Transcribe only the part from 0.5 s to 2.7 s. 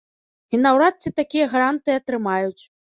І наўрад ці такія гарантыі атрымаюць.